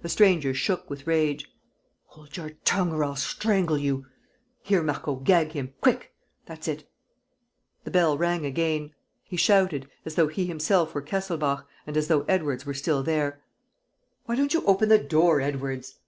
[0.00, 1.46] The stranger shook with rage:
[2.06, 4.06] "Hold your tongue, or I'll strangle you!
[4.62, 5.74] Here, Marco, gag him!
[5.82, 6.14] Quick!...
[6.46, 6.90] That's it!"
[7.84, 8.94] The bell rang again.
[9.24, 13.42] He shouted, as though he himself were Kesselbach and as though Edwards were still there:
[14.24, 15.98] "Why don't you open the door, Edwards?"